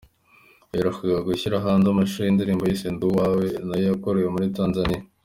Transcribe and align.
Yaherukaga 0.71 1.19
gushyira 1.27 1.63
hanze 1.65 1.85
amashusho 1.89 2.21
y’indirimbo 2.23 2.63
yise 2.65 2.87
‘Ndi 2.93 3.03
Uwawe’ 3.09 3.45
nayo 3.67 3.85
yakorewe 3.89 4.27
muri 4.33 4.53
Tanzania. 4.57 5.01